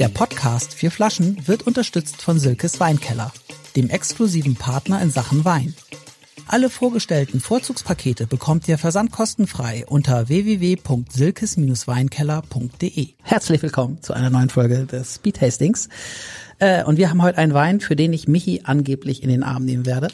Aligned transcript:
Der 0.00 0.08
Podcast 0.08 0.72
Vier 0.72 0.90
Flaschen 0.90 1.46
wird 1.46 1.66
unterstützt 1.66 2.22
von 2.22 2.38
Silkes 2.38 2.80
Weinkeller, 2.80 3.30
dem 3.76 3.90
exklusiven 3.90 4.56
Partner 4.56 5.02
in 5.02 5.10
Sachen 5.10 5.44
Wein. 5.44 5.74
Alle 6.46 6.70
vorgestellten 6.70 7.38
Vorzugspakete 7.38 8.26
bekommt 8.26 8.66
ihr 8.66 8.78
versandkostenfrei 8.78 9.84
unter 9.86 10.30
www.silkes-weinkeller.de. 10.30 13.08
Herzlich 13.22 13.62
willkommen 13.62 14.00
zu 14.00 14.14
einer 14.14 14.30
neuen 14.30 14.48
Folge 14.48 14.86
des 14.86 15.16
Speed 15.16 15.36
Tastings. 15.36 15.90
Äh, 16.60 16.84
und 16.84 16.98
wir 16.98 17.08
haben 17.08 17.22
heute 17.22 17.38
einen 17.38 17.54
Wein, 17.54 17.80
für 17.80 17.96
den 17.96 18.12
ich 18.12 18.28
Michi 18.28 18.60
angeblich 18.64 19.22
in 19.22 19.30
den 19.30 19.42
Arm 19.42 19.64
nehmen 19.64 19.86
werde. 19.86 20.08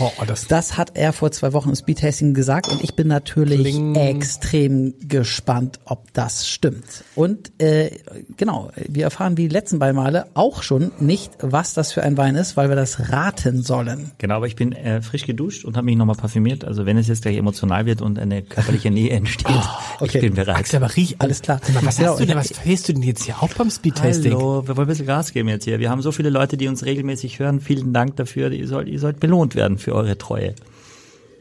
Oh, 0.00 0.10
das, 0.26 0.46
Das 0.48 0.76
hat 0.76 0.96
er 0.96 1.12
vor 1.12 1.30
zwei 1.30 1.52
Wochen 1.52 1.70
im 1.70 1.76
Speedtasting 1.76 2.34
gesagt 2.34 2.68
und 2.68 2.82
ich 2.82 2.94
bin 2.94 3.06
natürlich 3.06 3.60
Kling. 3.60 3.94
extrem 3.94 4.94
gespannt, 5.00 5.78
ob 5.84 6.12
das 6.12 6.48
stimmt. 6.48 7.04
Und 7.14 7.52
äh, 7.60 7.90
genau, 8.36 8.70
wir 8.88 9.04
erfahren 9.04 9.36
wie 9.36 9.42
die 9.42 9.54
letzten 9.54 9.78
beiden 9.78 9.96
Male 9.96 10.26
auch 10.34 10.64
schon 10.64 10.90
nicht, 10.98 11.32
was 11.40 11.74
das 11.74 11.92
für 11.92 12.02
ein 12.02 12.16
Wein 12.16 12.34
ist, 12.34 12.56
weil 12.56 12.68
wir 12.68 12.76
das 12.76 13.10
raten 13.10 13.62
sollen. 13.62 14.10
Genau, 14.18 14.34
aber 14.34 14.46
ich 14.46 14.56
bin 14.56 14.72
äh, 14.72 15.00
frisch 15.00 15.26
geduscht 15.26 15.64
und 15.64 15.76
habe 15.76 15.84
mich 15.84 15.96
nochmal 15.96 16.16
parfümiert. 16.16 16.64
Also 16.64 16.86
wenn 16.86 16.96
es 16.96 17.06
jetzt 17.06 17.22
gleich 17.22 17.36
emotional 17.36 17.86
wird 17.86 18.02
und 18.02 18.18
eine 18.18 18.42
körperliche 18.42 18.90
Nähe 18.90 19.10
entsteht, 19.10 19.46
okay. 20.00 20.18
ich 20.18 20.20
bin 20.20 20.34
bereit. 20.34 20.56
Axel, 20.56 20.82
aber 20.82 20.96
riech 20.96 21.16
Alles 21.20 21.40
klar. 21.40 21.60
Mal, 21.72 21.84
was 21.84 21.96
Genau, 21.98 22.10
hast 22.10 22.20
du 22.20 22.26
denn, 22.26 22.36
was 22.36 22.82
du 22.82 22.92
denn 22.92 23.02
jetzt 23.02 23.24
hier 23.24 23.40
auch 23.40 23.52
beim 23.54 23.70
Speedtasting? 23.70 24.32
Hallo, 24.32 24.66
wir 24.66 24.76
wollen 24.76 24.86
ein 24.86 24.90
bisschen 24.90 25.06
Gas 25.06 25.32
geben 25.32 25.48
jetzt 25.48 25.67
hier. 25.68 25.78
Wir 25.78 25.90
haben 25.90 26.02
so 26.02 26.12
viele 26.12 26.30
Leute, 26.30 26.56
die 26.56 26.68
uns 26.68 26.84
regelmäßig 26.84 27.38
hören. 27.38 27.60
Vielen 27.60 27.92
Dank 27.92 28.16
dafür. 28.16 28.50
Ihr 28.50 28.66
sollt, 28.66 28.88
ihr 28.88 28.98
sollt 28.98 29.20
belohnt 29.20 29.54
werden 29.54 29.78
für 29.78 29.94
eure 29.94 30.16
Treue. 30.16 30.54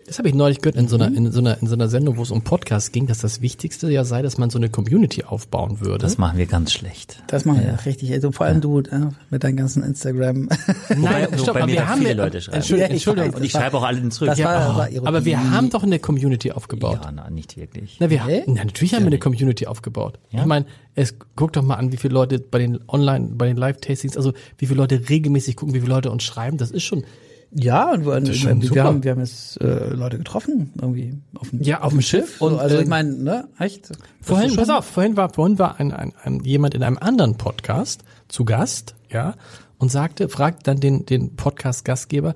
Das 0.08 0.20
habe 0.20 0.30
ich 0.30 0.36
neulich 0.36 0.62
gehört 0.62 0.78
in 0.78 0.88
so 0.88 0.96
einer, 0.96 1.08
in 1.08 1.30
so 1.34 1.40
einer, 1.42 1.62
in 1.62 1.68
so 1.68 1.74
einer 1.76 1.90
Sendung, 1.90 2.16
wo 2.16 2.22
es 2.22 2.32
um 2.32 2.42
Podcasts 2.42 2.94
ging, 2.94 3.08
dass 3.08 3.20
das 3.20 3.42
Wichtigste 3.42 3.92
ja 3.92 4.06
sei, 4.06 4.22
dass 4.22 4.38
man 4.38 4.50
so 4.50 4.58
eine 4.58 4.70
Community 4.70 5.26
aufbauen 5.26 5.82
würde. 5.82 5.98
Das 5.98 6.18
machen 6.18 6.38
wir 6.38 6.46
ganz 6.46 6.72
schlecht. 6.72 7.22
Das 7.28 7.44
machen 7.44 7.62
wir 7.62 7.78
richtig. 7.86 8.14
Also 8.14 8.32
vor 8.32 8.46
allem 8.46 8.62
du 8.62 8.80
äh, 8.80 8.84
mit 9.30 9.44
deinem 9.44 9.58
ganzen 9.58 9.84
Instagram. 9.84 10.44
Nein, 10.90 11.28
Wobei- 11.28 11.38
stopp, 11.38 11.48
wobei 11.50 11.60
aber 11.60 11.66
mir 11.66 11.72
wir 11.74 11.88
haben 11.90 11.98
viele 11.98 12.10
ja- 12.12 12.16
Leute 12.24 12.40
schreiben. 12.42 12.56
Entschuldigung, 12.56 12.80
Ja, 12.90 12.96
ich 12.96 13.06
Entschuldigung. 13.08 13.34
Und 13.38 13.44
ich 13.44 13.52
schreibe 13.52 13.78
auch 13.78 13.84
alle 13.84 14.10
zurück. 14.10 14.30
Das 14.30 14.40
war, 14.40 14.54
Ja, 14.62 14.78
war 14.78 14.90
oh, 15.04 15.06
aber 15.06 15.26
wir 15.26 15.52
haben 15.52 15.70
doch 15.72 15.84
eine 15.84 16.00
Community 16.00 16.54
aufgebaut. 16.54 17.00
ja, 17.04 17.12
na, 17.12 17.30
nicht 17.30 17.58
wirklich. 17.58 17.98
Na, 18.00 18.10
wir, 18.10 18.24
Nee? 18.26 18.44
na, 18.48 18.64
natürlich 18.64 18.94
haben 18.94 19.02
wir 19.04 19.08
eine 19.08 19.20
Community 19.20 19.68
aufgebaut. 19.68 20.20
Ja? 20.32 20.40
Ich 20.40 20.46
meine, 20.46 20.68
es 20.96 21.16
guck 21.36 21.52
doch 21.52 21.64
mal 21.64 21.76
an, 21.76 21.92
wie 21.92 21.98
viele 21.98 22.14
Leute 22.14 22.40
bei 22.40 22.60
den 22.60 22.80
Online, 22.88 23.28
bei 23.34 23.48
den 23.48 23.58
Live-Tastings, 23.58 24.16
also 24.16 24.32
wie 24.58 24.68
viele 24.68 24.78
Leute 24.78 25.10
regelmäßig 25.10 25.58
gucken, 25.58 25.76
wie 25.76 25.82
viele 25.82 25.94
Leute 25.94 26.12
uns 26.12 26.24
schreiben. 26.24 26.58
Das 26.58 26.72
ist 26.72 26.84
schon, 26.84 27.04
Ja, 27.52 27.92
und 27.92 28.06
wir, 28.06 28.22
wir, 28.22 28.84
haben, 28.84 29.04
wir 29.04 29.12
haben 29.12 29.20
jetzt 29.20 29.60
äh, 29.62 29.90
Leute 29.90 30.18
getroffen, 30.18 30.74
irgendwie 30.82 31.14
auf 31.36 31.50
dem, 31.50 31.62
Ja, 31.62 31.82
auf 31.82 31.94
dem 31.94 32.02
Schiff. 32.02 32.42
Und 32.42 32.54
Und, 32.54 32.60
also 32.60 32.76
ich 32.76 32.84
ähm, 32.84 32.90
meine, 32.90 33.14
ne, 33.14 33.48
echt? 33.58 33.90
Vorhin, 34.22 34.56
pass 34.56 34.70
auf, 34.70 34.86
vorhin 34.86 35.16
war, 35.16 35.34
vorhin 35.34 35.58
war 35.58 35.80
ein, 35.80 35.94
ein, 35.94 36.14
ein, 36.24 36.44
jemand 36.44 36.74
in 36.74 36.84
einem 36.84 36.98
anderen 36.98 37.38
Podcast 37.38 38.04
zu 38.28 38.44
Gast, 38.44 38.96
ja, 39.10 39.36
und 39.78 39.92
sagte, 39.92 40.28
fragt 40.28 40.68
dann 40.68 40.80
den, 40.80 41.06
den 41.06 41.36
Podcast-Gastgeber, 41.36 42.36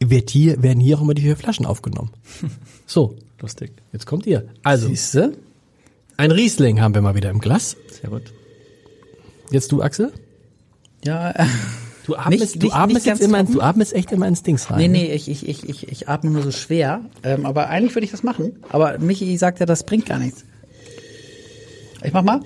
wird 0.00 0.30
hier, 0.30 0.62
werden 0.62 0.80
hier 0.80 0.98
auch 0.98 1.02
immer 1.02 1.14
die 1.14 1.22
vier 1.22 1.36
Flaschen 1.36 1.66
aufgenommen? 1.66 2.10
So, 2.86 3.16
Lustig. 3.40 3.72
jetzt 3.92 4.04
kommt 4.06 4.26
ihr. 4.26 4.44
Also, 4.62 4.88
Siehste? 4.88 5.32
ein 6.18 6.30
Riesling 6.30 6.82
haben 6.82 6.94
wir 6.94 7.00
mal 7.00 7.14
wieder 7.14 7.30
im 7.30 7.40
Glas. 7.40 7.76
Sehr 7.88 8.10
gut. 8.10 8.34
Jetzt 9.50 9.72
du, 9.72 9.82
Axel? 9.82 10.12
Ja, 11.04 11.30
äh, 11.30 11.46
Du 12.04 12.16
atmest, 12.16 12.40
Nicht- 12.56 12.62
du 12.62 12.70
atmest 12.72 12.94
nicht 12.94 13.06
ganz 13.06 13.20
jetzt 13.20 13.28
immer, 13.28 13.38
trocken? 13.38 13.52
du 13.54 13.60
atmest 13.60 13.92
echt 13.94 14.10
immer 14.12 14.26
ins 14.26 14.42
Dings 14.42 14.70
rein. 14.70 14.78
Nee, 14.78 14.88
ne? 14.88 14.98
nee, 14.98 15.12
ich, 15.14 15.28
ich, 15.28 15.48
ich, 15.48 15.68
ich, 15.68 15.88
ich 15.88 16.08
atme 16.08 16.30
nur 16.30 16.42
so 16.42 16.50
schwer. 16.50 17.00
Ähm, 17.22 17.46
aber 17.46 17.68
eigentlich 17.68 17.94
würde 17.94 18.04
ich 18.04 18.10
das 18.10 18.22
machen. 18.24 18.56
Aber 18.70 18.98
Michi 18.98 19.36
sagt 19.36 19.60
ja, 19.60 19.66
das 19.66 19.84
bringt 19.84 20.06
gar 20.06 20.18
nichts. 20.18 20.44
Ich 22.02 22.12
mach 22.12 22.22
mal. 22.24 22.40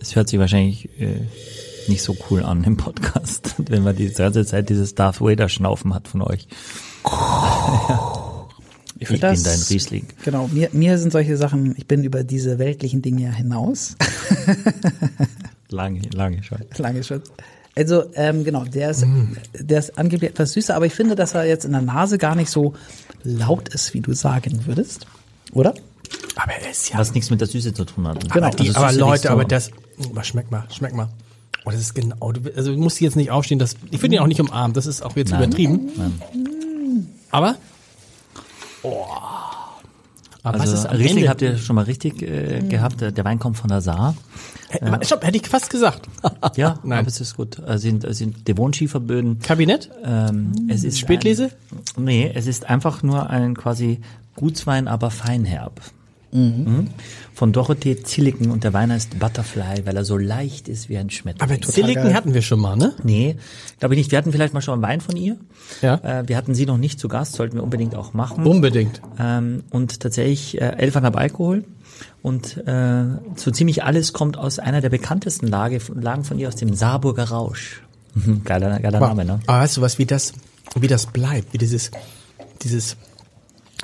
Es 0.00 0.14
hört 0.14 0.28
sich 0.28 0.38
wahrscheinlich 0.38 0.90
äh, 1.00 1.20
nicht 1.88 2.02
so 2.02 2.14
cool 2.30 2.42
an 2.42 2.64
im 2.64 2.76
Podcast, 2.76 3.54
wenn 3.68 3.82
man 3.82 3.96
die 3.96 4.08
ganze 4.10 4.44
Zeit 4.44 4.68
dieses 4.68 4.94
Darth 4.94 5.20
Vader 5.22 5.48
Schnaufen 5.48 5.94
hat 5.94 6.08
von 6.08 6.22
euch. 6.22 6.46
Ich, 9.02 9.08
Ich 9.10 9.18
bin 9.18 9.20
dein 9.42 9.60
Riesling. 9.70 10.06
Genau, 10.26 10.46
mir, 10.52 10.68
mir 10.72 10.98
sind 10.98 11.10
solche 11.10 11.38
Sachen, 11.38 11.74
ich 11.78 11.86
bin 11.86 12.04
über 12.04 12.22
diese 12.22 12.58
weltlichen 12.58 13.00
Dinge 13.00 13.22
ja 13.22 13.30
hinaus. 13.30 13.96
Lange, 15.70 16.02
lange 16.12 16.42
schon. 16.42 16.58
Lange 16.76 17.02
schon. 17.02 17.22
Also, 17.76 18.04
ähm, 18.14 18.44
genau, 18.44 18.64
der 18.64 18.90
ist, 18.90 19.04
der 19.54 19.78
ist 19.78 19.96
angeblich 19.96 20.30
etwas 20.30 20.52
süßer, 20.52 20.74
aber 20.74 20.86
ich 20.86 20.94
finde, 20.94 21.14
dass 21.14 21.34
er 21.34 21.44
jetzt 21.44 21.64
in 21.64 21.72
der 21.72 21.82
Nase 21.82 22.18
gar 22.18 22.34
nicht 22.34 22.50
so 22.50 22.74
laut 23.22 23.68
ist, 23.68 23.94
wie 23.94 24.00
du 24.00 24.12
sagen 24.12 24.66
würdest. 24.66 25.06
Oder? 25.52 25.74
Aber 26.36 26.52
er 26.52 26.70
ist 26.70 26.90
ja. 26.90 26.98
Was 26.98 27.14
nichts 27.14 27.30
mit 27.30 27.40
der 27.40 27.48
Süße 27.48 27.72
zu 27.72 27.84
tun 27.84 28.06
hat. 28.08 28.20
Genau. 28.32 28.46
aber, 28.46 28.56
die, 28.56 28.68
Also 28.68 28.80
aber 28.80 28.92
Leute, 28.92 29.22
so- 29.22 29.28
aber 29.30 29.44
das, 29.44 29.70
oh, 29.98 30.22
schmeck 30.22 30.50
mal, 30.50 30.64
schmeck 30.70 30.94
mal. 30.94 31.08
Oh, 31.64 31.70
das 31.70 31.80
ist 31.80 31.94
genau, 31.94 32.32
du, 32.32 32.50
also 32.56 32.72
du 32.72 32.78
musst 32.78 33.00
jetzt 33.00 33.16
nicht 33.16 33.30
aufstehen, 33.30 33.58
das, 33.58 33.76
ich 33.90 34.00
finde 34.00 34.16
ihn 34.16 34.22
auch 34.22 34.26
nicht 34.26 34.40
umarmt, 34.40 34.76
das 34.76 34.86
ist 34.86 35.02
auch 35.02 35.14
jetzt 35.16 35.30
Nein. 35.30 35.42
übertrieben. 35.44 35.90
Nein. 35.96 36.20
Aber, 37.30 37.56
oh. 38.82 39.04
Aber 40.42 40.60
Also 40.60 40.72
was 40.72 40.80
ist 40.80 40.86
am 40.86 40.96
Riesling 40.96 41.16
Ende? 41.18 41.28
habt 41.28 41.42
ihr 41.42 41.56
schon 41.58 41.76
mal 41.76 41.84
richtig 41.84 42.22
äh, 42.22 42.60
gehabt. 42.68 43.00
Der 43.00 43.24
Wein 43.24 43.38
kommt 43.38 43.56
von 43.58 43.68
der 43.68 43.80
Saar. 43.80 44.14
Hätte- 44.70 45.04
Stopp, 45.04 45.24
hätte 45.26 45.36
ich 45.36 45.46
fast 45.48 45.68
gesagt. 45.70 46.08
Ja, 46.56 46.78
Nein. 46.82 47.00
aber 47.00 47.08
es 47.08 47.20
ist 47.20 47.36
gut. 47.36 47.58
Es 47.58 47.82
sind, 47.82 48.04
es 48.04 48.18
sind 48.18 48.48
Devonschieferböden. 48.48 49.38
Kabinett? 49.40 49.90
Ähm, 50.04 50.52
es 50.68 50.84
ist 50.84 50.98
Spätlese? 50.98 51.50
Ein, 51.96 52.04
nee, 52.04 52.30
es 52.34 52.46
ist 52.46 52.68
einfach 52.70 53.02
nur 53.02 53.28
ein 53.28 53.54
quasi 53.56 54.00
Gutswein, 54.36 54.88
aber 54.88 55.10
feinherb. 55.10 55.80
Mhm. 56.32 56.88
Von 57.34 57.52
Dorothee 57.52 58.02
Zilliken 58.02 58.50
und 58.50 58.64
der 58.64 58.72
Wein 58.72 58.92
heißt 58.92 59.18
Butterfly, 59.18 59.84
weil 59.84 59.96
er 59.96 60.04
so 60.04 60.16
leicht 60.16 60.68
ist 60.68 60.88
wie 60.88 60.98
ein 60.98 61.10
Schmetterling. 61.10 61.58
Aber 61.58 61.72
Silicon 61.72 62.04
geil. 62.04 62.14
hatten 62.14 62.34
wir 62.34 62.42
schon 62.42 62.60
mal, 62.60 62.76
ne? 62.76 62.94
Nee, 63.02 63.36
glaube 63.78 63.94
ich 63.94 63.98
nicht. 63.98 64.10
Wir 64.10 64.18
hatten 64.18 64.30
vielleicht 64.30 64.54
mal 64.54 64.60
schon 64.60 64.74
einen 64.74 64.82
Wein 64.82 65.00
von 65.00 65.16
ihr. 65.16 65.36
Ja. 65.82 65.94
Äh, 65.96 66.28
wir 66.28 66.36
hatten 66.36 66.54
sie 66.54 66.66
noch 66.66 66.78
nicht 66.78 67.00
zu 67.00 67.08
Gast, 67.08 67.34
sollten 67.34 67.56
wir 67.56 67.64
unbedingt 67.64 67.94
auch 67.94 68.12
machen. 68.12 68.46
Unbedingt. 68.46 69.00
Ähm, 69.18 69.64
und 69.70 70.00
tatsächlich 70.00 70.60
äh, 70.60 70.76
11,5 70.78 71.14
Alkohol. 71.14 71.64
Und 72.22 72.56
äh, 72.66 73.04
so 73.36 73.50
ziemlich 73.50 73.82
alles 73.84 74.12
kommt 74.12 74.36
aus 74.36 74.58
einer 74.58 74.80
der 74.80 74.90
bekanntesten 74.90 75.46
Lage, 75.46 75.80
Lagen 75.94 76.24
von 76.24 76.38
ihr, 76.38 76.48
aus 76.48 76.56
dem 76.56 76.74
Saarburger 76.74 77.24
Rausch. 77.24 77.82
Mhm, 78.14 78.42
geiler, 78.44 78.78
geiler 78.80 79.00
Name, 79.00 79.24
ne? 79.24 79.40
Aber 79.46 79.60
weißt 79.60 79.76
du 79.78 79.80
was, 79.80 79.98
wie 79.98 80.06
das, 80.06 80.32
wie 80.78 80.86
das 80.86 81.06
bleibt, 81.06 81.52
wie 81.52 81.58
dieses, 81.58 81.90
dieses, 82.62 82.96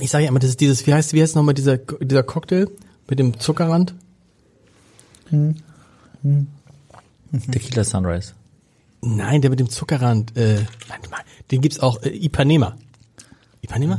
ich 0.00 0.10
sage 0.10 0.24
ja 0.24 0.30
immer, 0.30 0.38
das 0.40 0.50
ist 0.50 0.60
dieses, 0.60 0.86
wie 0.86 0.94
heißt, 0.94 1.12
wie 1.12 1.22
heißt 1.22 1.36
nochmal 1.36 1.54
dieser, 1.54 1.78
dieser 1.78 2.22
Cocktail 2.22 2.66
mit 3.08 3.18
dem 3.18 3.38
Zuckerrand? 3.40 3.94
Tequila 7.50 7.84
Sunrise. 7.84 8.32
Nein, 9.02 9.40
der 9.40 9.50
mit 9.50 9.60
dem 9.60 9.68
Zuckerrand, 9.68 10.36
äh, 10.36 10.64
warte 10.88 11.10
mal, 11.10 11.20
den 11.50 11.60
gibt's 11.60 11.80
auch, 11.80 12.02
äh, 12.02 12.08
Ipanema. 12.10 12.76
Ipanema? 13.62 13.98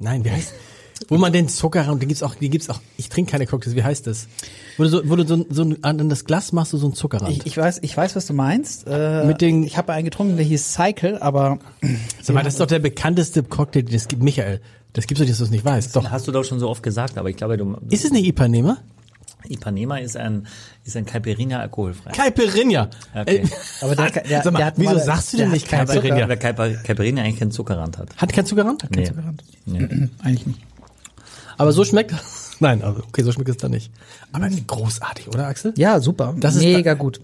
Nein, 0.00 0.24
wie 0.24 0.30
heißt, 0.30 0.52
wo 1.08 1.16
man 1.18 1.32
den 1.32 1.48
Zuckerrand, 1.48 2.02
den 2.02 2.08
gibt's 2.08 2.22
auch, 2.22 2.34
den 2.34 2.50
gibt's 2.50 2.68
auch, 2.68 2.80
ich 2.96 3.08
trinke 3.08 3.32
keine 3.32 3.46
Cocktails, 3.46 3.74
wie 3.74 3.82
heißt 3.82 4.06
das? 4.06 4.28
Wo 4.76 4.84
du 4.84 4.88
so, 4.90 5.08
wo 5.08 5.16
du 5.16 5.26
so, 5.26 5.44
so 5.48 5.62
ein- 5.62 5.82
an 5.82 6.08
das 6.08 6.24
Glas 6.24 6.52
machst 6.52 6.72
du 6.72 6.76
so 6.76 6.86
einen 6.86 6.94
Zuckerrand. 6.94 7.32
Ich, 7.36 7.46
ich 7.46 7.56
weiß, 7.56 7.78
ich 7.82 7.96
weiß, 7.96 8.14
was 8.16 8.26
du 8.26 8.32
meinst. 8.34 8.86
Äh, 8.86 9.24
Mit 9.24 9.40
den- 9.40 9.62
ich 9.64 9.76
habe 9.76 9.92
einen 9.92 10.04
getrunken, 10.04 10.36
der 10.36 10.44
hieß 10.44 10.72
Cycle, 10.74 11.18
aber 11.20 11.58
Sag 12.22 12.34
mal, 12.34 12.44
das 12.44 12.54
ist 12.54 12.60
doch 12.60 12.66
der 12.66 12.78
bekannteste 12.80 13.42
Cocktail, 13.42 13.82
den 13.82 13.94
es 13.96 14.08
gibt, 14.08 14.22
Michael. 14.22 14.60
Das 14.92 15.06
gibt's 15.06 15.20
doch, 15.20 15.28
dass 15.28 15.38
du 15.38 15.44
es 15.44 15.50
nicht 15.50 15.64
weißt. 15.64 15.94
Doch. 15.94 16.10
Hast 16.10 16.26
du 16.26 16.32
doch 16.32 16.44
schon 16.44 16.58
so 16.58 16.68
oft 16.68 16.82
gesagt, 16.82 17.18
aber 17.18 17.28
ich 17.30 17.36
glaube, 17.36 17.56
du, 17.56 17.76
Ist 17.90 18.04
es 18.04 18.10
eine 18.10 18.20
Ipanema? 18.20 18.78
Ipanema 19.48 19.98
ist 19.98 20.16
ein, 20.16 20.46
ist 20.84 20.96
ein 20.96 21.06
Caipirinha 21.06 21.60
alkoholfrei. 21.60 22.10
Caipirinha. 22.10 22.90
Okay. 23.14 23.36
Äh, 23.36 23.48
Aber 23.84 23.94
der- 23.94 24.04
hat- 24.06 24.28
der- 24.28 24.42
sag 24.42 24.52
mal, 24.52 24.58
der 24.58 24.66
hat 24.66 24.74
wieso 24.78 24.94
mal- 24.94 25.00
sagst 25.04 25.32
du 25.32 25.36
denn 25.36 25.46
hat 25.46 25.52
nicht 25.54 25.68
keinen. 25.68 25.86
Caipirinha? 25.86 26.28
Weil 26.28 26.36
Caipi- 26.38 26.82
Caipirinha 26.82 27.22
eigentlich 27.22 27.38
keinen 27.38 27.50
Zuckerrand 27.52 27.98
hat. 27.98 28.16
Hat 28.16 28.32
kein 28.32 28.44
Zuckerrand? 28.46 28.82
Nee. 28.94 29.04
Zuckerrand. 29.04 29.44
Nee. 29.66 30.08
eigentlich 30.22 30.46
nicht. 30.46 30.60
Aber 31.56 31.72
so 31.72 31.84
schmeckt 31.84 32.14
Nein, 32.60 32.82
also 32.82 33.00
okay, 33.06 33.22
so 33.22 33.30
schmeckt 33.30 33.50
es 33.50 33.56
dann 33.58 33.70
nicht. 33.70 33.92
Aber 34.32 34.48
großartig, 34.48 35.28
oder 35.28 35.46
Axel? 35.46 35.72
Ja, 35.76 36.00
super. 36.00 36.34
Das 36.38 36.56
ist 36.56 36.62
mega 36.64 36.94
gut. 36.94 37.20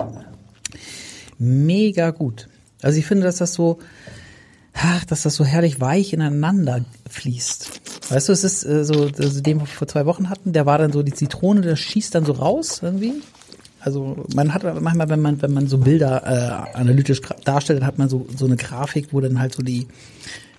Mega 1.38 2.10
gut. 2.10 2.48
Also 2.82 2.98
ich 2.98 3.06
finde, 3.06 3.24
dass 3.24 3.38
das 3.38 3.54
so, 3.54 3.78
ach, 4.74 5.04
dass 5.04 5.22
das 5.22 5.36
so 5.36 5.44
herrlich 5.44 5.80
weich 5.80 6.12
ineinander 6.12 6.84
fließt. 7.08 7.80
Weißt 8.10 8.28
du, 8.28 8.32
es 8.32 8.44
ist 8.44 8.64
äh, 8.64 8.84
so, 8.84 9.08
also 9.16 9.40
den 9.40 9.60
wir 9.60 9.66
vor 9.66 9.88
zwei 9.88 10.04
Wochen 10.06 10.28
hatten, 10.28 10.52
der 10.52 10.66
war 10.66 10.78
dann 10.78 10.92
so 10.92 11.02
die 11.02 11.14
Zitrone, 11.14 11.62
der 11.62 11.76
schießt 11.76 12.14
dann 12.14 12.24
so 12.24 12.32
raus 12.32 12.80
irgendwie. 12.82 13.14
Also 13.80 14.24
man 14.34 14.54
hat 14.54 14.62
manchmal, 14.80 15.08
wenn 15.10 15.20
man 15.20 15.42
wenn 15.42 15.52
man 15.52 15.66
so 15.66 15.78
Bilder 15.78 16.22
äh, 16.72 16.76
analytisch 16.76 17.20
darstellt, 17.44 17.80
dann 17.80 17.86
hat 17.86 17.98
man 17.98 18.08
so 18.08 18.26
so 18.34 18.46
eine 18.46 18.56
Grafik, 18.56 19.08
wo 19.12 19.20
dann 19.20 19.38
halt 19.38 19.54
so 19.54 19.62
die 19.62 19.86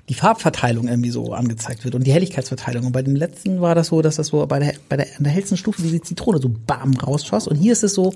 die 0.10 0.14
Farbverteilung 0.14 0.88
irgendwie 0.88 1.10
so 1.10 1.34
angezeigt 1.34 1.84
wird 1.84 1.96
und 1.96 2.06
die 2.06 2.14
Helligkeitsverteilung. 2.14 2.86
Und 2.86 2.92
bei 2.92 3.02
den 3.02 3.16
letzten 3.16 3.62
war 3.62 3.74
das 3.74 3.88
so, 3.88 4.04
dass 4.04 4.18
das 4.18 4.28
so 4.28 4.46
bei 4.46 4.60
der 4.60 4.76
bei 4.90 4.98
der 4.98 5.08
an 5.18 5.24
der 5.24 5.34
hellsten 5.34 5.58
Stufe 5.58 5.82
diese 5.82 6.02
Zitrone 6.02 6.40
so 6.40 6.50
bam 6.50 6.96
rausschoss 6.96 7.48
und 7.48 7.56
hier 7.56 7.74
ist 7.74 7.84
es 7.84 7.96
so 7.96 8.14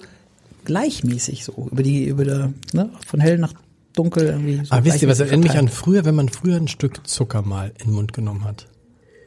gleichmäßig 0.65 1.43
so 1.43 1.69
über 1.71 1.81
die 1.81 2.05
über 2.05 2.23
der 2.23 2.53
ne, 2.73 2.91
von 3.05 3.19
hell 3.19 3.39
nach 3.39 3.53
dunkel 3.99 4.27
irgendwie. 4.27 4.65
So 4.65 4.71
Aber 4.71 4.85
wisst 4.85 5.01
ihr, 5.01 5.07
was 5.07 5.19
erinnert 5.19 5.43
mich 5.43 5.57
an 5.57 5.67
früher, 5.67 6.05
wenn 6.05 6.15
man 6.15 6.29
früher 6.29 6.55
ein 6.55 6.67
Stück 6.67 7.05
Zucker 7.07 7.41
mal 7.41 7.73
in 7.79 7.87
den 7.87 7.93
Mund 7.93 8.13
genommen 8.13 8.45
hat? 8.45 8.67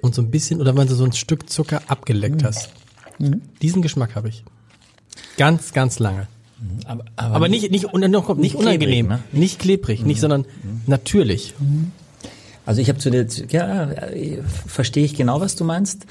Und 0.01 0.15
so 0.15 0.23
ein 0.23 0.31
bisschen, 0.31 0.61
oder 0.61 0.77
wenn 0.77 0.89
du 0.89 0.95
so 0.95 1.05
ein 1.05 1.13
Stück 1.13 1.49
Zucker 1.49 1.83
abgeleckt 1.87 2.43
hast. 2.43 2.71
Diesen 3.61 3.83
Geschmack 3.83 4.17
habe 4.17 4.29
ich. 4.29 4.45
Ganz, 5.37 5.73
ganz 5.73 5.99
lange. 5.99 6.27
Aber, 6.87 7.05
Aber 7.17 7.49
nicht, 7.49 7.71
nicht, 7.71 7.87
und 7.87 8.09
noch 8.11 8.27
kommt, 8.27 8.41
nicht 8.41 8.55
Nicht 8.55 8.63
klebrig, 8.63 8.89
unangenehm, 8.89 9.09
ne? 9.09 9.23
nicht 9.33 9.59
klebrig, 9.59 10.05
nicht, 10.05 10.21
sondern 10.21 10.47
natürlich. 10.87 11.55
Also 12.65 12.81
ich 12.81 12.89
habe 12.89 12.99
zu 12.99 13.11
der, 13.11 13.27
ja, 13.51 13.91
äh, 13.91 14.43
verstehe 14.67 15.05
ich 15.05 15.15
genau, 15.15 15.41
was 15.41 15.57
du 15.57 15.65
meinst. 15.65 16.07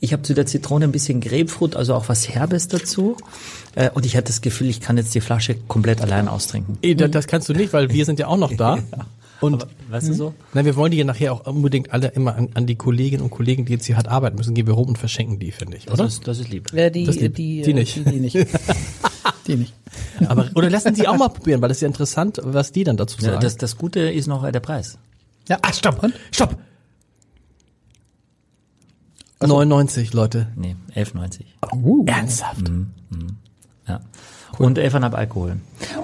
Ich 0.00 0.12
habe 0.12 0.22
zu 0.22 0.34
der 0.34 0.44
Zitrone 0.46 0.84
ein 0.84 0.92
bisschen 0.92 1.20
Grapefruit, 1.20 1.76
also 1.76 1.94
auch 1.94 2.08
was 2.08 2.28
Herbes 2.28 2.68
dazu. 2.68 3.16
Äh, 3.74 3.90
Und 3.94 4.04
ich 4.04 4.16
hatte 4.16 4.26
das 4.26 4.40
Gefühl, 4.42 4.68
ich 4.68 4.80
kann 4.80 4.96
jetzt 4.96 5.14
die 5.14 5.20
Flasche 5.20 5.54
komplett 5.68 6.00
allein 6.02 6.28
austrinken. 6.28 6.78
Eh, 6.82 6.94
das, 6.94 7.10
das 7.10 7.26
kannst 7.26 7.48
du 7.48 7.54
nicht, 7.54 7.72
weil 7.72 7.90
wir 7.90 8.04
sind 8.04 8.18
ja 8.18 8.26
auch 8.26 8.36
noch 8.36 8.52
da. 8.54 8.78
Und 9.40 9.66
Weißt 9.90 10.08
du 10.08 10.14
so? 10.14 10.34
Nein, 10.54 10.64
wir 10.64 10.76
wollen 10.76 10.90
die 10.92 10.96
ja 10.98 11.04
nachher 11.04 11.32
auch 11.32 11.46
unbedingt 11.46 11.92
alle 11.92 12.08
immer 12.08 12.34
an, 12.36 12.48
an 12.54 12.66
die 12.66 12.76
Kolleginnen 12.76 13.22
und 13.22 13.30
Kollegen, 13.30 13.66
die 13.66 13.72
jetzt 13.74 13.84
hier 13.84 13.96
hart 13.96 14.08
arbeiten 14.08 14.36
müssen, 14.38 14.54
gehen 14.54 14.66
wir 14.66 14.72
rum 14.74 14.88
und 14.88 14.96
verschenken 14.98 15.38
die, 15.38 15.50
finde 15.52 15.76
ich, 15.76 15.84
Das 15.84 15.94
oder? 15.94 16.06
ist, 16.06 16.26
das 16.26 16.38
ist 16.38 16.48
lieb. 16.48 16.72
Äh, 16.72 16.90
die, 16.90 17.04
Das 17.04 17.16
die, 17.18 17.28
die- 17.28 17.56
die, 17.60 17.62
die 17.62 17.74
nicht. 17.74 17.96
Die, 17.96 18.04
die 18.04 18.20
nicht. 18.20 18.36
die 19.46 19.56
nicht. 19.56 19.74
Aber, 20.28 20.48
oder 20.54 20.70
lassen 20.70 20.94
Sie 20.94 21.06
auch 21.06 21.16
mal 21.18 21.28
probieren, 21.28 21.60
weil 21.60 21.68
das 21.68 21.78
ist 21.78 21.82
ja 21.82 21.88
interessant, 21.88 22.40
was 22.42 22.72
die 22.72 22.84
dann 22.84 22.96
dazu 22.96 23.18
Ja, 23.20 23.30
sagen. 23.32 23.40
das, 23.42 23.56
das 23.58 23.76
Gute 23.76 24.00
ist 24.00 24.28
noch 24.28 24.50
der 24.50 24.60
Preis. 24.60 24.96
Ja, 25.48 25.58
ah, 25.60 25.72
stopp, 25.72 26.00
stopp! 26.30 26.56
99, 29.46 30.12
Leute. 30.12 30.48
Nee, 30.56 30.76
11,90. 30.94 31.40
Uh. 31.72 32.04
Ernsthaft? 32.06 32.70
Ja. 33.86 34.00
Und 34.58 34.78
11,5 34.78 35.12
Alkohol. 35.12 35.56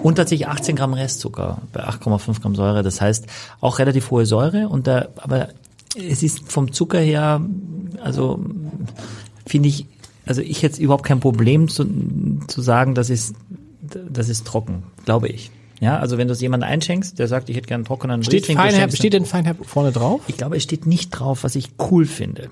Und 0.02 0.16
tatsächlich 0.16 0.48
18 0.48 0.76
Gramm 0.76 0.94
Restzucker 0.94 1.62
bei 1.72 1.84
8,5 1.84 2.40
Gramm 2.40 2.54
Säure. 2.54 2.82
Das 2.82 3.00
heißt, 3.00 3.26
auch 3.60 3.78
relativ 3.78 4.10
hohe 4.10 4.26
Säure. 4.26 4.68
Und 4.68 4.86
da, 4.86 5.08
aber 5.16 5.48
es 5.96 6.22
ist 6.22 6.50
vom 6.50 6.72
Zucker 6.72 7.00
her, 7.00 7.40
also 8.02 8.40
finde 9.46 9.68
ich, 9.68 9.86
also 10.26 10.42
ich 10.42 10.62
jetzt 10.62 10.78
überhaupt 10.78 11.04
kein 11.04 11.20
Problem 11.20 11.68
zu, 11.68 11.86
zu 12.46 12.62
sagen, 12.62 12.94
das 12.94 13.10
ist, 13.10 13.34
das 13.80 14.28
ist 14.28 14.46
trocken, 14.46 14.84
glaube 15.04 15.28
ich. 15.28 15.50
Ja, 15.80 15.98
also 15.98 16.18
wenn 16.18 16.28
du 16.28 16.34
es 16.34 16.40
jemandem 16.40 16.68
einschenkst, 16.68 17.18
der 17.18 17.26
sagt, 17.26 17.48
ich 17.48 17.56
hätte 17.56 17.66
gern 17.66 17.84
trockenen 17.84 18.22
Steht, 18.22 18.42
Riesling, 18.42 18.58
Feinherb, 18.58 18.94
steht 18.94 19.14
denn 19.14 19.24
Feinherb 19.24 19.64
vorne 19.64 19.92
drauf? 19.92 20.20
Ich 20.28 20.36
glaube, 20.36 20.56
es 20.56 20.62
steht 20.62 20.86
nicht 20.86 21.10
drauf, 21.10 21.42
was 21.42 21.56
ich 21.56 21.70
cool 21.90 22.04
finde. 22.04 22.50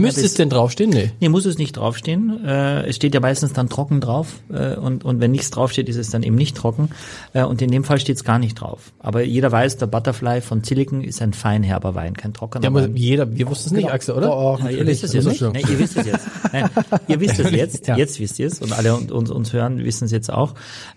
Müsste 0.00 0.22
es 0.22 0.32
denn 0.34 0.48
draufstehen? 0.48 0.88
Nee. 0.90 1.10
Nee, 1.20 1.28
muss 1.28 1.44
es 1.44 1.58
nicht 1.58 1.76
draufstehen. 1.76 2.42
Äh, 2.44 2.86
es 2.86 2.96
steht 2.96 3.12
ja 3.14 3.20
meistens 3.20 3.52
dann 3.52 3.68
trocken 3.68 4.00
drauf. 4.00 4.40
Äh, 4.50 4.76
und, 4.76 5.04
und 5.04 5.20
wenn 5.20 5.30
nichts 5.30 5.50
draufsteht, 5.50 5.88
ist 5.90 5.96
es 5.96 6.08
dann 6.08 6.22
eben 6.22 6.36
nicht 6.36 6.56
trocken. 6.56 6.88
Äh, 7.34 7.42
und 7.44 7.60
in 7.60 7.70
dem 7.70 7.84
Fall 7.84 8.00
steht 8.00 8.16
es 8.16 8.24
gar 8.24 8.38
nicht 8.38 8.54
drauf. 8.54 8.92
Aber 8.98 9.22
jeder 9.22 9.52
weiß, 9.52 9.76
der 9.76 9.86
Butterfly 9.86 10.40
von 10.40 10.64
Silicon 10.64 11.04
ist 11.04 11.20
ein 11.20 11.34
feinherber 11.34 11.94
Wein, 11.94 12.16
kein 12.16 12.32
trockener 12.32 12.64
Ja, 12.64 12.70
aber 12.70 12.84
Wein. 12.84 12.96
jeder, 12.96 13.36
wir 13.36 13.46
wussten 13.48 13.68
es 13.68 13.72
nicht, 13.72 13.90
Axel, 13.92 14.14
oder? 14.14 14.28
Doch, 14.28 14.58
Ja, 14.60 14.70
ihr 14.70 14.78
natürlich. 14.84 15.02
wisst 15.02 15.14
es 15.14 15.24
jetzt. 15.24 15.40
Nein, 15.42 15.64
ihr 15.68 15.78
wisst 15.78 15.96
es 15.98 16.06
jetzt. 16.06 16.26
Nein, 16.52 16.70
ihr 17.08 17.20
wisst 17.20 17.38
es 17.38 17.50
jetzt. 17.50 17.78
Ja. 17.88 17.96
Jetzt 17.96 18.18
wisst 18.20 18.38
ihr 18.38 18.46
es. 18.46 18.60
Und 18.60 18.72
alle 18.72 18.94
und, 18.94 19.12
uns, 19.12 19.30
uns 19.30 19.52
hören 19.52 19.84
wissen 19.84 20.06
es 20.06 20.10
jetzt 20.12 20.30
auch. 20.32 20.54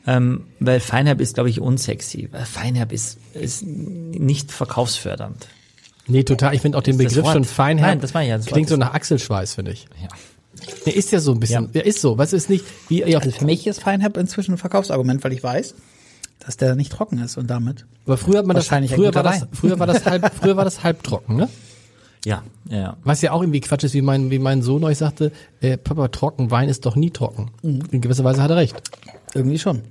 Ähm, 0.07 0.45
weil 0.59 0.79
Feinherb 0.79 1.19
ist, 1.21 1.35
glaube 1.35 1.49
ich, 1.49 1.59
unsexy. 1.59 2.29
Weil 2.31 2.45
Feinherb 2.45 2.91
ist, 2.93 3.17
ist 3.33 3.63
nicht 3.65 4.51
verkaufsfördernd. 4.51 5.47
Nee, 6.07 6.23
total. 6.23 6.55
Ich 6.55 6.61
finde 6.61 6.77
auch 6.77 6.83
den 6.83 6.97
Begriff 6.97 7.25
schon 7.31 7.43
Feinherb. 7.45 7.87
Nein, 7.89 8.01
das 8.01 8.13
war 8.13 8.21
ja 8.21 8.37
das 8.37 8.47
Klingt 8.47 8.69
so 8.69 8.77
nach 8.77 8.93
Achselschweiß, 8.93 9.55
finde 9.55 9.71
ich. 9.71 9.87
Ja. 10.01 10.07
Nee, 10.85 10.91
ist 10.91 11.11
ja 11.11 11.19
so 11.19 11.31
ein 11.31 11.39
bisschen. 11.39 11.69
Ja, 11.73 11.81
ist 11.81 12.01
so. 12.01 12.17
Was 12.17 12.33
ist 12.33 12.49
nicht, 12.49 12.65
wie, 12.89 12.99
ja, 12.99 13.19
Also 13.19 13.31
für 13.31 13.45
mich 13.45 13.67
ist 13.67 13.81
Feinherb 13.81 14.17
inzwischen 14.17 14.53
ein 14.53 14.57
Verkaufsargument, 14.57 15.23
weil 15.23 15.33
ich 15.33 15.43
weiß, 15.43 15.75
dass 16.39 16.57
der 16.57 16.75
nicht 16.75 16.91
trocken 16.91 17.19
ist 17.19 17.37
und 17.37 17.47
damit. 17.47 17.85
aber 18.05 18.17
früher 18.17 18.39
hat 18.39 18.45
man 18.45 18.55
das, 18.55 18.67
früher 18.67 19.13
war 19.13 19.23
das, 19.23 19.47
früher 19.53 19.79
war 19.79 19.87
das 19.87 20.05
halb, 20.05 20.31
früher 20.33 20.57
war 20.57 20.65
das 20.65 20.83
halbtrocken, 20.83 21.35
ne? 21.35 21.49
Ja, 22.25 22.43
ja. 22.69 22.97
Was 23.03 23.21
ja 23.21 23.31
auch 23.31 23.41
irgendwie 23.41 23.61
Quatsch 23.61 23.83
ist, 23.83 23.93
wie 23.93 24.01
mein, 24.01 24.29
wie 24.29 24.37
mein 24.39 24.61
Sohn 24.61 24.83
euch 24.83 24.99
sagte, 24.99 25.31
äh, 25.59 25.77
Papa, 25.77 26.07
trocken, 26.09 26.51
Wein 26.51 26.69
ist 26.69 26.85
doch 26.85 26.95
nie 26.95 27.09
trocken. 27.09 27.49
Mhm. 27.63 27.81
In 27.91 28.01
gewisser 28.01 28.23
Weise 28.23 28.43
hat 28.43 28.51
er 28.51 28.57
recht. 28.57 28.79
Irgendwie 29.33 29.57
schon. 29.57 29.81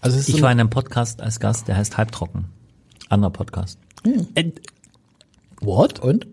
Also 0.00 0.18
ist 0.18 0.28
Ich 0.28 0.36
so 0.36 0.42
war 0.42 0.50
in 0.50 0.58
einem 0.58 0.70
Podcast 0.70 1.20
als 1.20 1.38
Gast, 1.38 1.68
der 1.68 1.76
heißt 1.76 1.96
Halbtrocken. 1.96 2.46
Anderer 3.08 3.30
Podcast. 3.30 3.78
äh, 4.34 4.50
What? 5.60 6.00
Und? 6.00 6.26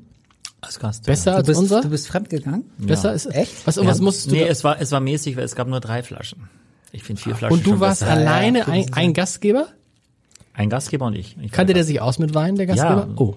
Als 0.61 0.79
Gast. 0.79 1.05
Besser 1.05 1.31
Du 1.31 1.37
als 1.37 1.47
bist, 1.47 1.59
unser? 1.59 1.81
du 1.81 1.89
bist 1.89 2.07
fremdgegangen? 2.07 2.65
Besser 2.77 3.13
ist 3.13 3.27
Echt? 3.27 3.65
Was, 3.67 3.77
was 3.77 4.01
musstest 4.01 4.31
du 4.31 4.35
nee, 4.35 4.43
es 4.43 4.63
war, 4.63 4.81
es 4.81 4.91
war 4.91 4.99
mäßig, 4.99 5.37
weil 5.37 5.43
es 5.43 5.55
gab 5.55 5.67
nur 5.67 5.79
drei 5.79 6.01
Flaschen. 6.01 6.49
Ich 6.91 7.03
finde 7.03 7.21
vier 7.21 7.35
Flaschen 7.35 7.57
und 7.57 7.65
du 7.65 7.71
schon 7.71 7.79
warst 7.79 7.99
besser. 7.99 8.13
alleine 8.13 8.67
ein, 8.67 8.91
ein 8.93 9.13
Gastgeber? 9.13 9.67
Ein 10.53 10.69
Gastgeber 10.69 11.05
und 11.05 11.15
ich. 11.15 11.37
ich 11.39 11.51
Kannte 11.51 11.73
der 11.73 11.83
sich 11.83 12.01
aus 12.01 12.17
mit 12.17 12.33
Wein, 12.33 12.55
der 12.55 12.65
Gastgeber? 12.65 13.07
Ja. 13.07 13.21
Oh. 13.21 13.35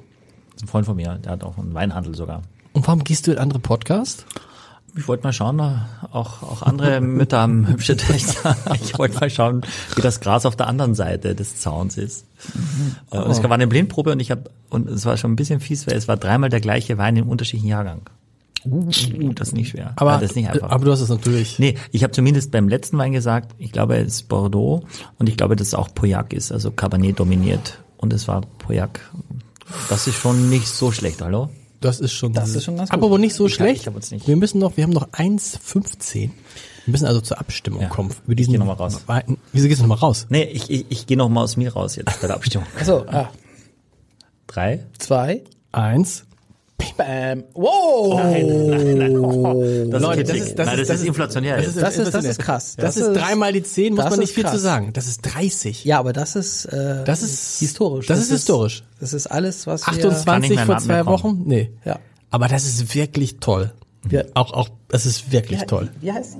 Ein 0.63 0.69
Freund 0.69 0.87
von 0.87 0.97
mir, 0.97 1.19
der 1.23 1.33
hat 1.33 1.45
auch 1.45 1.59
einen 1.59 1.75
Weinhandel 1.75 2.15
sogar. 2.15 2.43
Und 2.73 2.87
warum 2.87 3.05
gehst 3.05 3.27
du 3.27 3.33
in 3.33 3.39
andere 3.39 3.59
Podcasts? 3.59 4.25
Ich 4.97 5.07
wollte 5.09 5.25
mal 5.25 5.33
schauen, 5.33 5.61
auch, 5.61 6.43
auch 6.43 6.63
andere 6.63 7.01
Mütter 7.01 7.39
haben 7.41 7.67
hübsche 7.69 7.97
Töchter. 7.97 8.57
Ich 8.83 8.99
wollte 8.99 9.19
mal 9.19 9.31
schauen, 9.31 9.63
wie 9.95 10.03
das 10.03 10.21
Gras 10.21 10.47
auf 10.47 10.57
der 10.57 10.67
anderen 10.67 10.95
Seite 10.95 11.35
des 11.35 11.57
Zauns 11.57 11.97
ist. 11.97 12.27
Äh, 13.11 13.19
Und 13.19 13.31
es 13.31 13.43
war 13.43 13.53
eine 13.53 13.67
Blindprobe 13.67 14.13
und 14.13 14.21
ich 14.21 14.31
habe 14.31 14.51
und 14.69 14.89
es 14.89 15.05
war 15.07 15.17
schon 15.17 15.33
ein 15.33 15.37
bisschen 15.37 15.61
fies, 15.61 15.87
weil 15.87 15.97
es 15.97 16.09
war 16.09 16.17
dreimal 16.17 16.51
der 16.51 16.61
gleiche 16.61 16.99
Wein 16.99 17.17
im 17.17 17.29
unterschiedlichen 17.29 17.69
Jahrgang. 17.69 18.03
Uh, 18.65 18.91
das 19.35 19.49
ist 19.49 19.55
nicht 19.55 19.71
schwer. 19.71 19.93
Aber, 19.97 20.19
das 20.19 20.31
ist 20.31 20.37
nicht 20.37 20.51
einfach. 20.51 20.71
aber 20.71 20.85
du 20.85 20.93
hast 20.93 21.01
es 21.01 21.09
natürlich. 21.09 21.59
Nee, 21.59 21.77
ich 21.93 22.03
habe 22.03 22.13
zumindest 22.13 22.51
beim 22.51 22.69
letzten 22.69 22.99
Wein 22.99 23.13
gesagt, 23.13 23.55
ich 23.59 23.73
glaube, 23.73 23.97
es 23.97 24.07
ist 24.15 24.29
Bordeaux 24.29 24.85
und 25.19 25.29
ich 25.29 25.37
glaube, 25.39 25.57
dass 25.57 25.69
es 25.69 25.75
auch 25.75 25.95
Pauillac 25.95 26.33
ist, 26.35 26.53
also 26.53 26.71
Cabernet 26.71 27.19
dominiert. 27.19 27.79
Und 27.97 28.13
es 28.13 28.29
war 28.29 28.43
Pauillac. 28.59 29.01
Das 29.89 30.07
ist 30.07 30.17
schon 30.17 30.51
nicht 30.51 30.69
so 30.69 30.93
schlecht, 30.93 31.23
hallo? 31.23 31.49
Das 31.81 31.99
ist 32.01 32.13
schon. 32.13 32.33
Das 32.35 32.55
ist 32.55 32.65
schon 32.65 32.77
ganz 32.77 32.91
gut. 32.91 33.03
Aber 33.03 33.19
nicht 33.19 33.35
so 33.35 33.47
Ich 33.47 33.55
schlecht. 33.55 33.81
ich 33.83 33.87
hab 33.87 33.95
uns 33.97 34.11
nicht- 34.11 34.29
Wir 34.29 34.37
müssen 34.37 34.59
noch, 34.59 34.77
wir 34.77 34.85
haben 34.85 34.91
noch 34.93 35.09
1,15. 35.13 36.31
Wir 36.85 36.93
müssen 36.93 37.07
also 37.07 37.21
zur 37.21 37.39
Abstimmung 37.39 37.83
Ja. 37.83 37.89
kommen. 37.89 38.11
Über 38.27 38.35
diesen 38.35 38.53
geh 38.53 38.59
noch 38.59 38.67
mal 38.67 38.73
raus. 38.75 39.01
Wieso 39.53 39.69
gehst 39.69 39.81
du 39.81 39.85
noch 39.87 39.89
mal 39.89 39.95
raus? 40.07 40.27
Nee, 40.29 40.45
ich, 40.45 40.71
ich, 40.71 40.87
ich 40.91 41.07
gehe 41.07 41.17
noch 41.17 41.29
mal 41.29 41.43
aus 41.43 41.57
mir 41.57 41.73
raus 41.73 41.97
jetzt 41.97 42.21
bei 42.21 42.27
der 42.27 42.37
Abstimmung. 42.37 42.67
Achso, 42.79 43.05
ah, 43.09 43.31
Drei? 44.47 44.85
zwei. 44.99 45.43
Eins. 45.73 46.25
Bam. 46.97 47.45
Wow. 47.55 48.21
Das 49.91 50.03
Leute, 50.03 50.21
ist, 50.23 50.29
das 50.29 50.37
Kitzig. 50.37 50.41
ist- 50.51 50.59
das 50.59 50.67
Nein, 50.67 50.75
ist- 50.75 50.81
das 50.81 50.89
das 50.89 51.01
ist 51.01 51.07
inflationär. 51.07 51.57
das 51.57 51.67
jetzt. 51.67 51.83
Das 51.83 51.97
ist, 51.99 52.15
das 52.15 52.25
ist 52.25 52.39
krass. 52.39 52.75
Das, 52.77 52.97
ist 52.97 53.13
dreimal 53.13 53.53
die 53.53 53.63
10, 53.63 53.95
muss 53.95 54.05
das 54.05 54.11
man 54.11 54.19
nicht 54.21 54.29
ist 54.31 54.35
viel 54.35 54.45
zu 54.45 54.51
krass. 54.51 54.61
sagen. 54.63 54.93
Das 54.93 55.07
ist 55.07 55.23
30. 55.23 55.85
Ja, 55.85 55.99
aber 55.99 56.13
das 56.13 56.37
ist, 56.37 56.65
äh, 56.67 57.05
Das 57.05 57.23
ist- 57.23 57.59
historisch. 57.59 58.07
das 58.07 58.21
ist 58.21 58.31
historisch. 58.31 58.83
Das 59.01 59.13
ist 59.13 59.27
alles, 59.27 59.67
was 59.67 59.83
wir, 59.87 59.93
Kann 59.93 59.95
28 60.11 60.51
nicht 60.51 60.57
mehr 60.57 60.67
vor 60.67 60.79
zwei. 60.79 61.07
Wochen? 61.07 61.43
Nee. 61.47 61.71
Ja. 61.85 61.99
Aber 62.31 62.49
das 62.49 62.65
ist 62.65 62.95
wirklich 62.95 63.39
toll. 63.41 63.73
Ja. 64.11 64.23
Auch, 64.35 64.53
auch, 64.53 64.69
das 64.89 65.05
ist 65.07 65.31
wirklich 65.33 65.63
toll. 65.65 65.91
Wie 66.01 66.13
heißt 66.13 66.33
sie? 66.33 66.39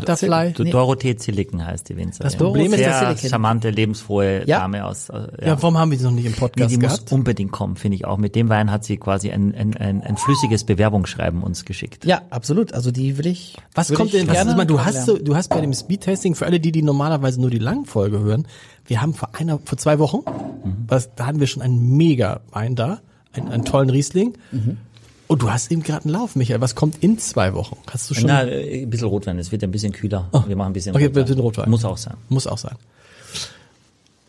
Butterfly. 0.00 0.52
Du, 0.52 0.64
Dorothee 0.64 1.16
Zilliken 1.16 1.64
heißt 1.66 1.88
die 1.88 1.96
Winzerin. 1.96 2.24
Das 2.24 2.36
Problem 2.36 2.72
ist, 2.72 2.78
Sehr 2.78 2.88
dass 2.90 3.00
Zilliken- 3.20 3.30
charmante, 3.30 3.70
lebensfrohe 3.70 4.42
Ja. 4.46 4.60
Dame 4.60 4.84
aus. 4.84 5.08
Äh, 5.08 5.28
Ja, 5.46 5.62
warum 5.62 5.78
haben 5.78 5.90
wir 5.90 5.98
sie 5.98 6.04
noch 6.04 6.10
nicht 6.12 6.26
im 6.26 6.32
Nee, 6.32 6.38
Podcast 6.38 6.70
die 6.70 6.76
muss 6.78 6.92
gehabt? 6.92 7.12
unbedingt 7.12 7.52
kommen, 7.52 7.76
finde 7.76 7.96
ich 7.96 8.04
auch. 8.04 8.18
Mit 8.18 8.34
dem 8.34 8.48
Wein 8.48 8.70
hat 8.70 8.84
sie 8.84 8.96
quasi 8.96 9.30
ein, 9.30 9.54
ein, 9.54 9.76
ein, 9.76 10.02
ein 10.02 10.16
flüssiges 10.16 10.64
Bewerbungsschreiben 10.64 11.42
uns 11.42 11.64
geschickt. 11.64 12.04
Ja, 12.04 12.22
absolut. 12.30 12.72
Also 12.74 12.90
die 12.90 13.16
will 13.18 13.26
ich. 13.26 13.56
Was 13.74 13.90
will 13.90 13.96
kommt 13.96 14.12
ich 14.12 14.18
denn, 14.20 14.28
was 14.28 14.34
gerne 14.34 14.54
mal, 14.54 14.64
du 14.66 14.84
hast 14.84 15.06
so, 15.06 15.18
du 15.18 15.34
hast 15.36 15.48
bei 15.48 15.60
dem 15.60 15.72
Speedtasting, 15.72 16.34
für 16.34 16.46
alle 16.46 16.60
die, 16.60 16.72
die 16.72 16.82
normalerweise 16.82 17.40
nur 17.40 17.50
die 17.50 17.58
langen 17.58 17.84
Folge 17.86 18.18
hören, 18.20 18.46
wir 18.86 19.00
haben 19.00 19.14
vor 19.14 19.30
einer, 19.34 19.58
vor 19.64 19.78
zwei 19.78 19.98
Wochen, 19.98 20.18
Mhm. 20.64 20.84
was, 20.88 21.14
da 21.14 21.26
hatten 21.26 21.40
wir 21.40 21.46
schon 21.46 21.62
einen 21.62 21.96
mega 21.96 22.40
Wein 22.50 22.74
da, 22.74 23.00
einen, 23.32 23.48
einen 23.48 23.64
tollen 23.64 23.90
Riesling. 23.90 24.34
Mhm. 24.52 24.78
Und 25.26 25.42
du 25.42 25.50
hast 25.50 25.70
eben 25.72 25.82
gerade 25.82 26.04
einen 26.04 26.12
Lauf, 26.12 26.36
Michael. 26.36 26.60
Was 26.60 26.74
kommt 26.74 27.02
in 27.02 27.18
zwei 27.18 27.54
Wochen? 27.54 27.78
Hast 27.90 28.10
du 28.10 28.14
schon? 28.14 28.26
Na, 28.26 28.40
ein 28.40 28.90
bisschen 28.90 29.08
Rotwein, 29.08 29.38
es 29.38 29.52
wird 29.52 29.64
ein 29.64 29.70
bisschen 29.70 29.92
kühler. 29.92 30.28
Wir 30.46 30.56
machen 30.56 30.70
ein 30.70 30.72
bisschen 30.74 30.94
okay, 30.94 31.14
wir 31.14 31.26
sind 31.26 31.38
Rotwein. 31.38 31.70
Muss 31.70 31.84
auch 31.84 31.96
sein. 31.96 32.14
Muss 32.28 32.46
auch 32.46 32.58
sein. 32.58 32.76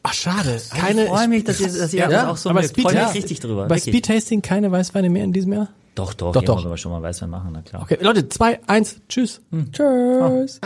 Ach, 0.03 0.13
schade. 0.13 0.61
Keine, 0.69 1.03
ich 1.03 1.09
freue 1.09 1.27
mich, 1.27 1.43
dass 1.43 1.59
ihr, 1.59 1.67
dass 1.67 1.91
ihr 1.93 2.01
ja, 2.01 2.07
das 2.07 2.25
auch 2.25 2.37
so 2.37 2.49
aber 2.49 2.61
mögt. 2.61 2.73
Speed, 2.73 2.83
freue 2.83 2.93
mich 2.93 3.01
ja, 3.01 3.09
richtig 3.09 3.39
drüber. 3.39 3.67
Bei. 3.67 3.79
Speedtasting 3.79 4.41
keine 4.41 4.71
Weißweine 4.71 5.09
mehr 5.09 5.23
in 5.23 5.33
diesem 5.33 5.51
Jahr? 5.53 5.69
Doch, 5.95 6.13
doch, 6.13 6.33
Doch, 6.33 6.43
doch, 6.43 6.65
aber 6.65 6.77
schon 6.77 6.91
mal 6.91 7.01
Weißwein 7.01 7.29
machen, 7.29 7.51
na 7.53 7.61
klar. 7.61 7.81
Okay, 7.81 7.97
Leute, 8.01 8.27
zwei, 8.29 8.59
eins, 8.67 8.97
tschüss. 9.07 9.41
Tschüss. 9.71 10.59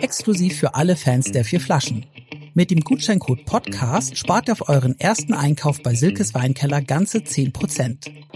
Exklusiv 0.00 0.58
für 0.58 0.74
alle 0.74 0.96
Fans 0.96 1.30
der 1.30 1.44
vier 1.44 1.60
Flaschen. 1.60 2.06
Mit 2.54 2.70
dem 2.70 2.80
Gutscheincode 2.80 3.44
Podcast 3.44 4.16
spart 4.16 4.48
ihr 4.48 4.52
auf 4.52 4.68
euren 4.68 4.98
ersten 4.98 5.34
Einkauf 5.34 5.82
bei 5.82 5.94
Silkes 5.94 6.34
Weinkeller 6.34 6.80
ganze 6.80 7.18
10%. 7.18 7.96